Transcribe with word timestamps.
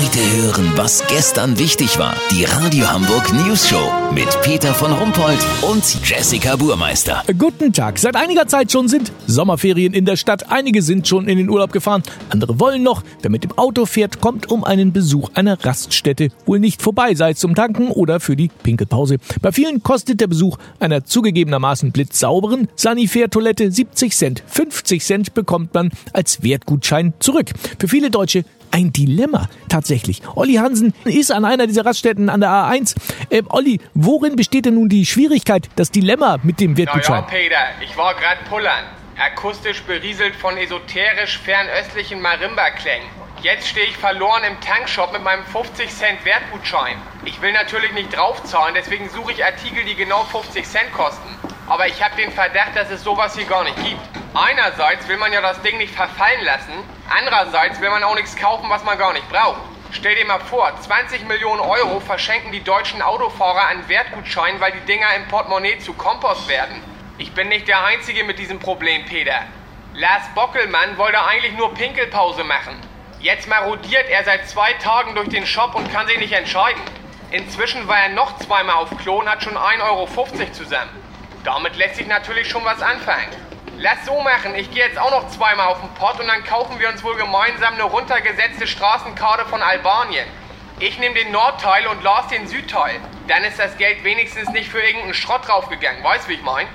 Heute 0.00 0.36
hören, 0.42 0.72
was 0.76 1.06
gestern 1.08 1.58
wichtig 1.58 1.98
war. 1.98 2.14
Die 2.30 2.44
Radio 2.44 2.90
Hamburg 2.90 3.34
News 3.34 3.68
Show 3.68 3.92
mit 4.14 4.28
Peter 4.40 4.72
von 4.72 4.92
Rumpold 4.92 5.38
und 5.60 6.08
Jessica 6.08 6.56
Burmeister. 6.56 7.22
Guten 7.36 7.70
Tag. 7.74 7.98
Seit 7.98 8.16
einiger 8.16 8.46
Zeit 8.46 8.72
schon 8.72 8.88
sind 8.88 9.12
Sommerferien 9.26 9.92
in 9.92 10.06
der 10.06 10.16
Stadt. 10.16 10.50
Einige 10.50 10.80
sind 10.80 11.06
schon 11.06 11.28
in 11.28 11.36
den 11.36 11.50
Urlaub 11.50 11.72
gefahren, 11.72 12.02
andere 12.30 12.58
wollen 12.58 12.82
noch. 12.82 13.02
Wer 13.20 13.30
mit 13.30 13.44
dem 13.44 13.52
Auto 13.58 13.84
fährt, 13.84 14.22
kommt 14.22 14.50
um 14.50 14.64
einen 14.64 14.94
Besuch 14.94 15.28
einer 15.34 15.62
Raststätte 15.62 16.30
wohl 16.46 16.60
nicht 16.60 16.80
vorbei, 16.80 17.14
sei 17.14 17.32
es 17.32 17.38
zum 17.38 17.54
Tanken 17.54 17.88
oder 17.88 18.20
für 18.20 18.36
die 18.36 18.48
Pinkelpause. 18.62 19.18
Bei 19.42 19.52
vielen 19.52 19.82
kostet 19.82 20.22
der 20.22 20.28
Besuch 20.28 20.56
einer 20.78 21.04
zugegebenermaßen 21.04 21.92
blitzsauberen 21.92 22.68
Sanifair-Toilette 22.74 23.70
70 23.70 24.16
Cent. 24.16 24.42
50 24.46 25.04
Cent 25.04 25.34
bekommt 25.34 25.74
man 25.74 25.90
als 26.14 26.42
Wertgutschein 26.42 27.12
zurück. 27.18 27.50
Für 27.78 27.88
viele 27.88 28.10
Deutsche 28.10 28.46
ein 28.70 28.92
Dilemma 28.92 29.48
tatsächlich. 29.68 30.22
Olli 30.34 30.54
Hansen 30.54 30.94
ist 31.04 31.32
an 31.32 31.44
einer 31.44 31.66
dieser 31.66 31.84
Raststätten 31.84 32.28
an 32.28 32.40
der 32.40 32.50
A1. 32.50 32.96
Äh, 33.30 33.42
Olli, 33.48 33.80
worin 33.94 34.36
besteht 34.36 34.66
denn 34.66 34.74
nun 34.74 34.88
die 34.88 35.06
Schwierigkeit, 35.06 35.68
das 35.76 35.90
Dilemma 35.90 36.38
mit 36.42 36.60
dem 36.60 36.76
Wertgutschein? 36.76 37.24
Na 37.26 37.32
ja, 37.32 37.40
Peter, 37.42 37.84
ich 37.84 37.96
war 37.96 38.14
grad 38.14 38.44
pullern. 38.48 38.84
Akustisch 39.18 39.82
berieselt 39.82 40.34
von 40.34 40.56
esoterisch 40.56 41.38
fernöstlichen 41.38 42.22
Marimba-Klängen. 42.22 43.06
Jetzt 43.42 43.68
stehe 43.68 43.86
ich 43.86 43.96
verloren 43.96 44.42
im 44.44 44.60
Tankshop 44.60 45.12
mit 45.12 45.22
meinem 45.22 45.44
50 45.44 45.88
Cent 45.88 46.24
Wertgutschein. 46.24 46.96
Ich 47.24 47.40
will 47.40 47.52
natürlich 47.52 47.92
nicht 47.92 48.14
draufzahlen, 48.14 48.74
deswegen 48.74 49.08
suche 49.08 49.32
ich 49.32 49.44
Artikel, 49.44 49.82
die 49.84 49.94
genau 49.94 50.24
50 50.24 50.66
Cent 50.66 50.92
kosten. 50.92 51.28
Aber 51.66 51.86
ich 51.86 52.02
habe 52.02 52.16
den 52.16 52.30
Verdacht, 52.32 52.76
dass 52.76 52.90
es 52.90 53.02
sowas 53.02 53.36
hier 53.36 53.46
gar 53.46 53.64
nicht 53.64 53.76
gibt. 53.76 54.19
Einerseits 54.34 55.08
will 55.08 55.16
man 55.16 55.32
ja 55.32 55.40
das 55.40 55.60
Ding 55.62 55.76
nicht 55.78 55.92
verfallen 55.92 56.44
lassen, 56.44 56.72
andererseits 57.08 57.80
will 57.80 57.90
man 57.90 58.04
auch 58.04 58.14
nichts 58.14 58.36
kaufen, 58.36 58.70
was 58.70 58.84
man 58.84 58.96
gar 58.96 59.12
nicht 59.12 59.28
braucht. 59.28 59.60
Stell 59.90 60.14
dir 60.14 60.24
mal 60.24 60.38
vor, 60.38 60.72
20 60.80 61.26
Millionen 61.26 61.60
Euro 61.60 61.98
verschenken 61.98 62.52
die 62.52 62.62
deutschen 62.62 63.02
Autofahrer 63.02 63.66
an 63.70 63.88
Wertgutscheinen, 63.88 64.60
weil 64.60 64.70
die 64.70 64.86
Dinger 64.86 65.08
im 65.16 65.26
Portemonnaie 65.26 65.80
zu 65.80 65.94
Kompost 65.94 66.46
werden. 66.48 66.80
Ich 67.18 67.32
bin 67.34 67.48
nicht 67.48 67.66
der 67.66 67.84
Einzige 67.84 68.22
mit 68.22 68.38
diesem 68.38 68.60
Problem, 68.60 69.04
Peter. 69.04 69.42
Lars 69.94 70.22
Bockelmann 70.36 70.96
wollte 70.96 71.26
eigentlich 71.26 71.54
nur 71.54 71.74
Pinkelpause 71.74 72.44
machen. 72.44 72.78
Jetzt 73.18 73.48
marodiert 73.48 74.08
er 74.08 74.22
seit 74.22 74.48
zwei 74.48 74.74
Tagen 74.74 75.16
durch 75.16 75.28
den 75.28 75.44
Shop 75.44 75.74
und 75.74 75.92
kann 75.92 76.06
sich 76.06 76.18
nicht 76.18 76.32
entscheiden. 76.32 76.80
Inzwischen 77.32 77.88
war 77.88 77.98
er 77.98 78.10
noch 78.10 78.38
zweimal 78.38 78.76
auf 78.76 78.96
Klo 78.98 79.18
und 79.18 79.28
hat 79.28 79.42
schon 79.42 79.56
1,50 79.56 79.82
Euro 79.82 80.06
zusammen. 80.52 80.90
Damit 81.42 81.74
lässt 81.74 81.96
sich 81.96 82.06
natürlich 82.06 82.48
schon 82.48 82.64
was 82.64 82.80
anfangen. 82.80 83.28
Lass 83.82 84.04
so 84.04 84.20
machen, 84.20 84.54
ich 84.56 84.70
gehe 84.70 84.84
jetzt 84.84 84.98
auch 84.98 85.10
noch 85.10 85.30
zweimal 85.30 85.68
auf 85.68 85.80
den 85.80 85.88
Pott 85.94 86.20
und 86.20 86.26
dann 86.26 86.44
kaufen 86.44 86.78
wir 86.78 86.90
uns 86.90 87.02
wohl 87.02 87.16
gemeinsam 87.16 87.72
eine 87.72 87.84
runtergesetzte 87.84 88.66
Straßenkarte 88.66 89.46
von 89.46 89.62
Albanien. 89.62 90.26
Ich 90.80 90.98
nehme 90.98 91.14
den 91.14 91.32
Nordteil 91.32 91.86
und 91.86 92.02
Lars 92.02 92.28
den 92.28 92.46
Südteil. 92.46 93.00
Dann 93.26 93.42
ist 93.42 93.58
das 93.58 93.78
Geld 93.78 94.04
wenigstens 94.04 94.50
nicht 94.50 94.68
für 94.68 94.82
irgendeinen 94.82 95.14
Schrott 95.14 95.48
draufgegangen. 95.48 96.04
Weißt 96.04 96.28
wie 96.28 96.34
ich 96.34 96.42
mein? 96.42 96.66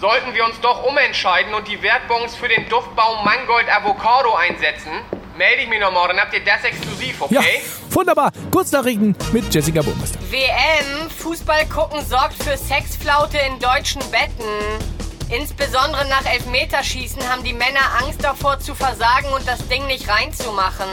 Sollten 0.00 0.34
wir 0.34 0.44
uns 0.44 0.60
doch 0.60 0.84
umentscheiden 0.84 1.52
und 1.52 1.66
die 1.66 1.82
Wertbons 1.82 2.36
für 2.36 2.46
den 2.46 2.68
Duftbaum 2.68 3.24
Mangold 3.24 3.68
Avocado 3.68 4.32
einsetzen, 4.36 4.92
melde 5.36 5.62
ich 5.62 5.68
mich 5.68 5.80
nochmal, 5.80 6.06
dann 6.06 6.20
habt 6.20 6.32
ihr 6.32 6.44
das 6.44 6.62
exklusiv, 6.62 7.22
okay? 7.22 7.34
Ja, 7.34 7.42
wunderbar. 7.90 8.30
Kurznachrichten 8.52 9.16
mit 9.32 9.52
Jessica 9.52 9.82
Burmeister. 9.82 10.20
WM, 10.30 11.10
Fußball 11.10 11.66
gucken 11.66 12.04
sorgt 12.04 12.40
für 12.40 12.56
Sexflaute 12.56 13.38
in 13.38 13.58
deutschen 13.58 14.00
Betten. 14.12 14.91
Insbesondere 15.32 16.06
nach 16.08 16.26
Elfmeterschießen 16.26 17.26
haben 17.26 17.42
die 17.42 17.54
Männer 17.54 17.80
Angst 18.02 18.22
davor 18.22 18.60
zu 18.60 18.74
versagen 18.74 19.28
und 19.28 19.48
das 19.48 19.66
Ding 19.66 19.86
nicht 19.86 20.06
reinzumachen. 20.06 20.90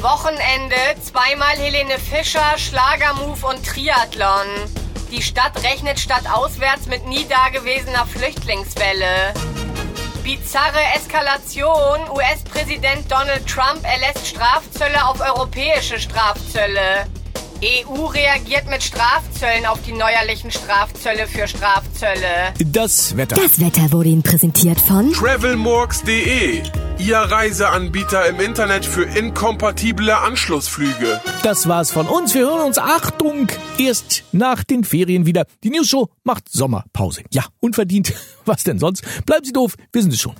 Wochenende, 0.00 0.76
zweimal 1.00 1.56
Helene 1.56 1.96
Fischer, 2.00 2.58
Schlagermove 2.58 3.44
und 3.44 3.64
Triathlon. 3.64 4.46
Die 5.12 5.22
Stadt 5.22 5.62
rechnet 5.62 6.00
statt 6.00 6.24
auswärts 6.32 6.86
mit 6.86 7.06
nie 7.06 7.24
dagewesener 7.28 8.04
Flüchtlingswelle. 8.04 9.32
Bizarre 10.24 10.82
Eskalation. 10.96 12.00
US-Präsident 12.10 13.10
Donald 13.12 13.46
Trump 13.46 13.84
erlässt 13.84 14.26
Strafzölle 14.26 15.06
auf 15.06 15.20
europäische 15.20 16.00
Strafzölle. 16.00 17.06
EU 17.62 18.06
reagiert 18.06 18.70
mit 18.70 18.82
Strafzöllen 18.82 19.66
auf 19.66 19.82
die 19.82 19.92
neuerlichen 19.92 20.50
Strafzölle 20.50 21.26
für 21.26 21.46
Strafzölle. 21.46 22.54
Das 22.64 23.18
Wetter. 23.18 23.36
Das 23.36 23.60
Wetter 23.60 23.92
wurde 23.92 24.08
Ihnen 24.08 24.22
präsentiert 24.22 24.80
von 24.80 25.12
Travelmorgs.de, 25.12 26.62
Ihr 26.98 27.16
Reiseanbieter 27.18 28.26
im 28.28 28.40
Internet 28.40 28.86
für 28.86 29.02
inkompatible 29.02 30.16
Anschlussflüge. 30.16 31.20
Das 31.42 31.68
war's 31.68 31.90
von 31.90 32.08
uns. 32.08 32.34
Wir 32.34 32.46
hören 32.46 32.62
uns, 32.62 32.78
Achtung, 32.78 33.48
erst 33.76 34.24
nach 34.32 34.64
den 34.64 34.82
Ferien 34.82 35.26
wieder. 35.26 35.44
Die 35.62 35.68
News 35.68 35.88
Show 35.88 36.08
macht 36.24 36.50
Sommerpause. 36.50 37.24
Ja, 37.30 37.44
unverdient. 37.60 38.14
Was 38.46 38.64
denn 38.64 38.78
sonst? 38.78 39.04
Bleiben 39.26 39.44
Sie 39.44 39.52
doof, 39.52 39.74
wissen 39.92 40.10
Sie 40.10 40.18
schon. 40.18 40.34